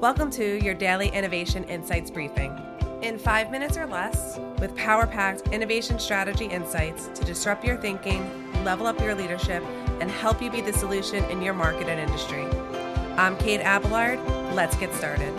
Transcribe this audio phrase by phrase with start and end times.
[0.00, 2.58] Welcome to your daily Innovation Insights briefing.
[3.02, 8.24] In five minutes or less, with power packed innovation strategy insights to disrupt your thinking,
[8.64, 9.62] level up your leadership,
[10.00, 12.46] and help you be the solution in your market and industry.
[13.18, 14.18] I'm Kate Abelard.
[14.54, 15.38] Let's get started.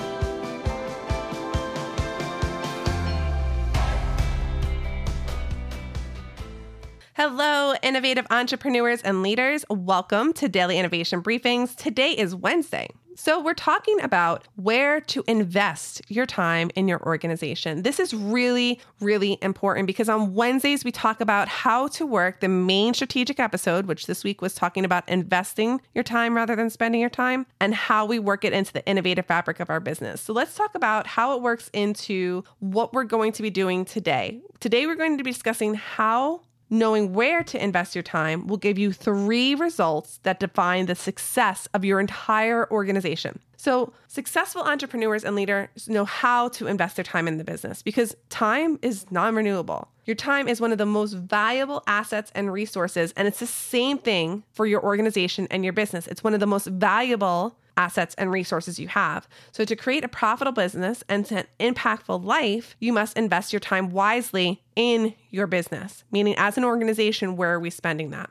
[7.15, 9.65] Hello, innovative entrepreneurs and leaders.
[9.71, 11.75] Welcome to Daily Innovation Briefings.
[11.75, 12.89] Today is Wednesday.
[13.15, 17.81] So, we're talking about where to invest your time in your organization.
[17.81, 22.47] This is really, really important because on Wednesdays, we talk about how to work the
[22.47, 27.01] main strategic episode, which this week was talking about investing your time rather than spending
[27.01, 30.21] your time, and how we work it into the innovative fabric of our business.
[30.21, 34.41] So, let's talk about how it works into what we're going to be doing today.
[34.61, 36.41] Today, we're going to be discussing how
[36.73, 41.67] Knowing where to invest your time will give you three results that define the success
[41.73, 43.37] of your entire organization.
[43.57, 48.15] So, successful entrepreneurs and leaders know how to invest their time in the business because
[48.29, 49.89] time is non renewable.
[50.05, 53.97] Your time is one of the most valuable assets and resources, and it's the same
[53.97, 56.07] thing for your organization and your business.
[56.07, 59.27] It's one of the most valuable assets and resources you have.
[59.51, 63.91] So, to create a profitable business and an impactful life, you must invest your time
[63.91, 68.29] wisely in your business, meaning, as an organization, where are we spending that?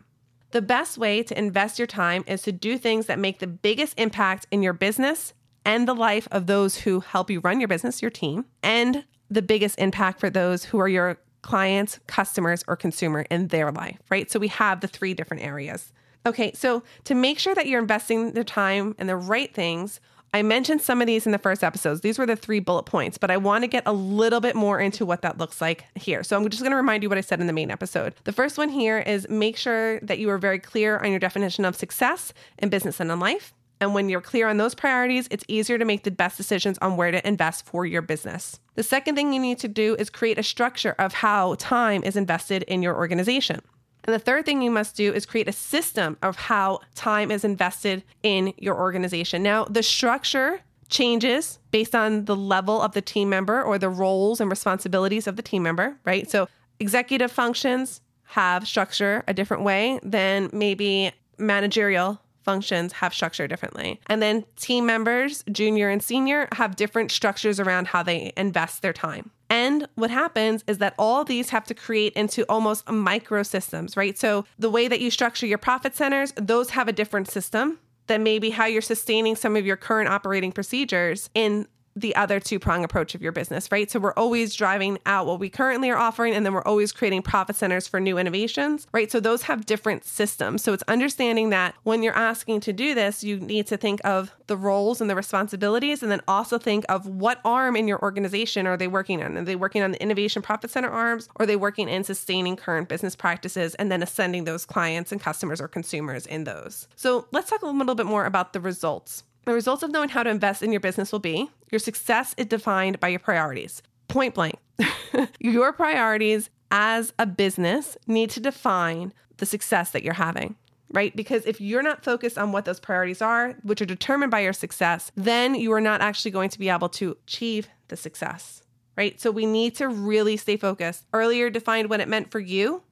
[0.53, 3.99] The best way to invest your time is to do things that make the biggest
[3.99, 5.33] impact in your business
[5.65, 9.43] and the life of those who help you run your business, your team, and the
[9.43, 14.31] biggest impact for those who are your clients, customers, or consumer in their life, right?
[14.31, 15.93] So we have the three different areas.
[16.27, 20.01] Okay, so to make sure that you're investing the time in the right things,
[20.33, 22.03] I mentioned some of these in the first episodes.
[22.03, 24.79] These were the three bullet points, but I want to get a little bit more
[24.79, 26.23] into what that looks like here.
[26.23, 28.15] So I'm just going to remind you what I said in the main episode.
[28.25, 31.65] The first one here is make sure that you are very clear on your definition
[31.65, 33.55] of success in business and in life.
[33.81, 36.97] And when you're clear on those priorities, it's easier to make the best decisions on
[36.97, 38.61] where to invest for your business.
[38.75, 42.15] The second thing you need to do is create a structure of how time is
[42.15, 43.63] invested in your organization.
[44.05, 47.45] And the third thing you must do is create a system of how time is
[47.45, 49.43] invested in your organization.
[49.43, 54.41] Now, the structure changes based on the level of the team member or the roles
[54.41, 56.29] and responsibilities of the team member, right?
[56.31, 64.01] So, executive functions have structure a different way than maybe managerial functions have structure differently.
[64.07, 68.93] And then team members, junior and senior, have different structures around how they invest their
[68.93, 69.31] time.
[69.49, 74.17] And what happens is that all these have to create into almost microsystems, right?
[74.17, 78.23] So the way that you structure your profit centers, those have a different system than
[78.23, 81.67] maybe how you're sustaining some of your current operating procedures in
[82.01, 83.91] the other two prong approach of your business, right?
[83.91, 87.23] So we're always driving out what we currently are offering, and then we're always creating
[87.23, 89.11] profit centers for new innovations, right?
[89.11, 90.63] So those have different systems.
[90.63, 94.33] So it's understanding that when you're asking to do this, you need to think of
[94.47, 98.67] the roles and the responsibilities, and then also think of what arm in your organization
[98.67, 99.37] are they working on?
[99.37, 102.57] Are they working on the innovation profit center arms, or are they working in sustaining
[102.57, 106.89] current business practices and then ascending those clients and customers or consumers in those?
[106.97, 109.23] So let's talk a little bit more about the results.
[109.45, 112.47] The results of knowing how to invest in your business will be your success is
[112.47, 113.83] defined by your priorities.
[114.09, 114.57] Point blank.
[115.41, 120.57] your priorities as a business need to define the success that you're having
[120.93, 121.15] right?
[121.15, 124.53] Because if you're not focused on what those priorities are, which are determined by your
[124.53, 128.63] success, then you are not actually going to be able to achieve the success,
[128.97, 129.21] right?
[129.21, 131.07] So we need to really stay focused.
[131.13, 132.83] Earlier defined what it meant for you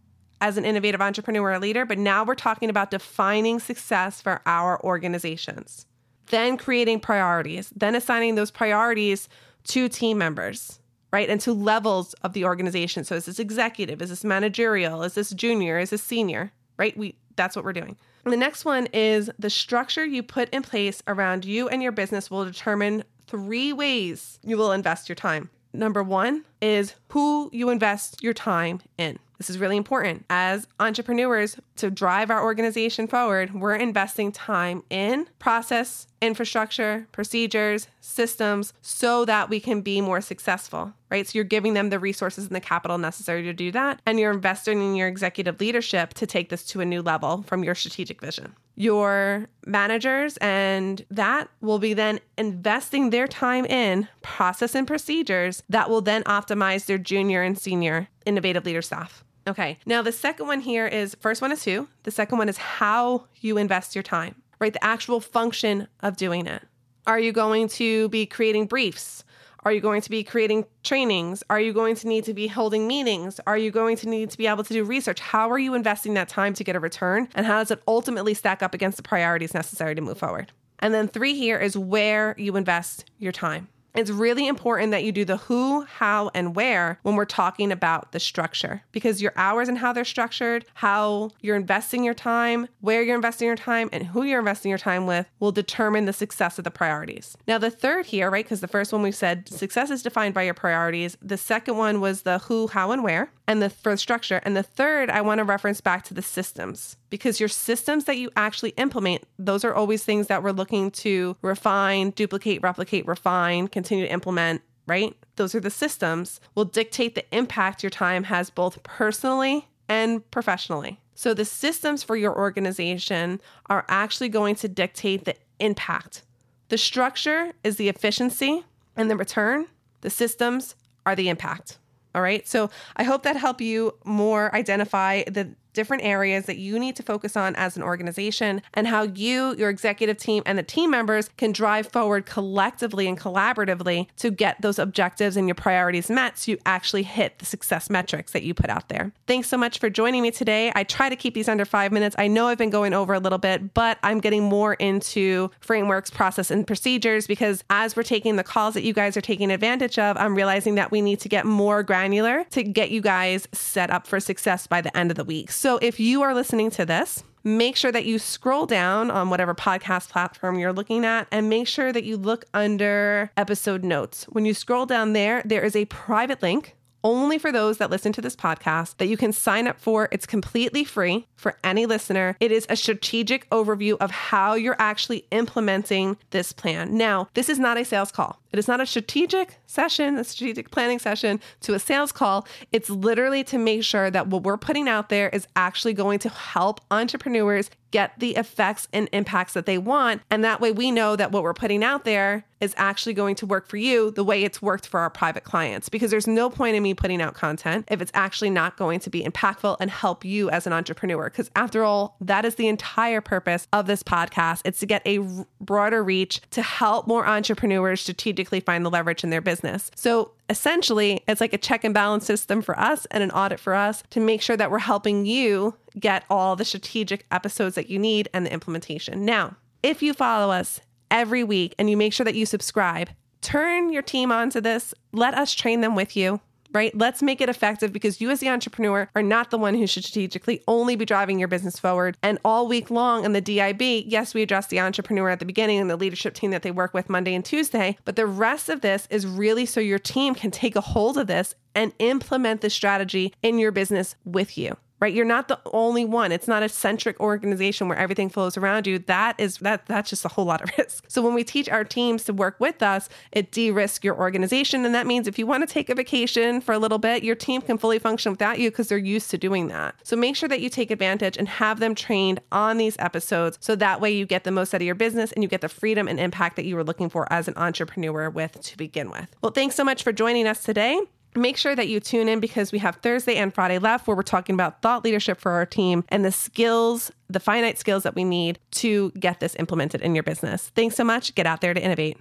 [0.41, 4.83] as an innovative entrepreneur or leader, but now we're talking about defining success for our
[4.85, 5.87] organizations
[6.31, 9.29] then creating priorities, then assigning those priorities
[9.65, 10.81] to team members,
[11.13, 11.29] right?
[11.29, 13.05] And to levels of the organization.
[13.05, 14.01] So is this executive?
[14.03, 15.03] Is this managerial?
[15.03, 15.79] Is this junior?
[15.79, 16.53] Is this senior?
[16.77, 16.97] Right?
[16.97, 17.97] We that's what we're doing.
[18.25, 21.93] And the next one is the structure you put in place around you and your
[21.93, 25.51] business will determine three ways you will invest your time.
[25.73, 29.19] Number one is who you invest your time in.
[29.39, 30.25] This is really important.
[30.29, 38.73] As entrepreneurs, to drive our organization forward, we're investing time in process, infrastructure, procedures, systems,
[38.83, 41.27] so that we can be more successful, right?
[41.27, 44.01] So you're giving them the resources and the capital necessary to do that.
[44.07, 47.65] And you're investing in your executive leadership to take this to a new level from
[47.65, 48.55] your strategic vision.
[48.75, 55.91] Your managers and that will be then investing their time in process and procedures that
[55.91, 59.25] will then optimize their junior and senior innovative leader staff.
[59.49, 59.79] Okay.
[59.87, 63.25] Now, the second one here is first one is who, the second one is how
[63.41, 64.73] you invest your time, right?
[64.73, 66.63] The actual function of doing it.
[67.07, 69.25] Are you going to be creating briefs?
[69.65, 71.43] Are you going to be creating trainings?
[71.51, 73.41] Are you going to need to be holding meetings?
[73.47, 75.21] Are you going to need to be able to do research?
[75.21, 77.29] How are you investing that time to get a return?
[77.35, 80.53] And how does it ultimately stack up against the priorities necessary to move forward?
[80.79, 83.69] And then three here is where you invest your time.
[83.95, 88.13] It's really important that you do the who, how, and where when we're talking about
[88.13, 93.03] the structure because your hours and how they're structured, how you're investing your time, where
[93.03, 96.59] you're investing your time, and who you're investing your time with will determine the success
[96.59, 97.37] of the priorities.
[97.47, 100.43] Now, the third here, right, because the first one we said success is defined by
[100.43, 101.17] your priorities.
[101.23, 104.41] The second one was the who, how, and where, and the for the structure.
[104.45, 108.19] And the third, I want to reference back to the systems because your systems that
[108.19, 113.67] you actually implement, those are always things that we're looking to refine, duplicate, replicate, refine,
[113.67, 115.17] continue to implement, right?
[115.37, 121.01] Those are the systems will dictate the impact your time has both personally and professionally.
[121.15, 126.23] So the systems for your organization are actually going to dictate the impact.
[126.69, 129.67] The structure is the efficiency and the return.
[130.03, 131.79] The systems are the impact.
[132.19, 132.49] All right.
[132.49, 137.03] So I hope that helped you more identify the different areas that you need to
[137.03, 141.31] focus on as an organization and how you, your executive team, and the team members
[141.37, 146.53] can drive forward collectively and collaboratively to get those objectives and your priorities met so
[146.53, 149.13] you actually hit the success metrics that you put out there.
[149.27, 150.73] Thanks so much for joining me today.
[150.75, 152.17] I try to keep these under five minutes.
[152.19, 156.11] I know I've been going over a little bit, but I'm getting more into frameworks,
[156.11, 159.99] process, and procedures because as we're taking the calls that you guys are taking advantage
[159.99, 163.91] of, I'm realizing that we need to get more granular to get you guys set
[163.91, 165.51] up for success by the end of the week.
[165.59, 169.57] So if you are listening to this, make sure that you scroll down on whatever
[169.57, 174.23] podcast platform you're looking at and make sure that you look under episode notes.
[174.27, 178.13] When you scroll down there, there is a private link only for those that listen
[178.13, 180.09] to this podcast that you can sign up for.
[180.13, 182.37] It's completely free for any listener.
[182.41, 186.97] It is a strategic overview of how you're actually implementing this plan.
[186.97, 188.41] Now, this is not a sales call.
[188.53, 192.47] It is not a strategic session, a strategic planning session to a sales call.
[192.73, 196.29] It's literally to make sure that what we're putting out there is actually going to
[196.29, 200.23] help entrepreneurs get the effects and impacts that they want.
[200.31, 203.47] And that way we know that what we're putting out there is actually going to
[203.47, 205.89] work for you the way it's worked for our private clients.
[205.89, 209.11] Because there's no point in me putting out content if it's actually not going to
[209.11, 211.31] be impactful and help you as an entrepreneur.
[211.31, 214.63] Because after all, that is the entire purpose of this podcast.
[214.65, 215.21] It's to get a
[215.61, 219.91] broader reach to help more entrepreneurs strategically find the leverage in their business.
[219.95, 223.75] So essentially, it's like a check and balance system for us and an audit for
[223.75, 227.99] us to make sure that we're helping you get all the strategic episodes that you
[227.99, 229.25] need and the implementation.
[229.25, 230.81] Now, if you follow us
[231.11, 233.11] every week and you make sure that you subscribe,
[233.41, 234.95] turn your team onto this.
[235.13, 236.41] Let us train them with you
[236.73, 236.97] right?
[236.97, 240.05] Let's make it effective because you, as the entrepreneur, are not the one who should
[240.05, 242.17] strategically only be driving your business forward.
[242.23, 245.79] And all week long in the DIB, yes, we address the entrepreneur at the beginning
[245.79, 247.97] and the leadership team that they work with Monday and Tuesday.
[248.05, 251.27] But the rest of this is really so your team can take a hold of
[251.27, 255.15] this and implement the strategy in your business with you right?
[255.15, 256.33] You're not the only one.
[256.33, 258.99] It's not a centric organization where everything flows around you.
[258.99, 261.05] That is that that's just a whole lot of risk.
[261.09, 264.85] So when we teach our teams to work with us it de-risks your organization.
[264.85, 267.35] And that means if you want to take a vacation for a little bit your
[267.35, 269.95] team can fully function without you because they're used to doing that.
[270.03, 273.77] So make sure that you take advantage and have them trained on these episodes so
[273.77, 276.09] that way you get the most out of your business and you get the freedom
[276.09, 279.35] and impact that you were looking for as an entrepreneur with to begin with.
[279.43, 281.01] Well thanks so much for joining us today
[281.35, 284.23] Make sure that you tune in because we have Thursday and Friday left where we're
[284.23, 288.25] talking about thought leadership for our team and the skills, the finite skills that we
[288.25, 290.71] need to get this implemented in your business.
[290.75, 291.35] Thanks so much.
[291.35, 292.19] Get out there to innovate.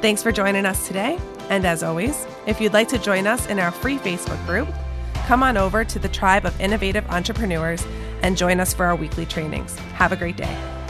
[0.00, 1.18] Thanks for joining us today.
[1.48, 4.68] And as always, if you'd like to join us in our free Facebook group,
[5.26, 7.86] come on over to the Tribe of Innovative Entrepreneurs
[8.22, 9.78] and join us for our weekly trainings.
[9.94, 10.81] Have a great day.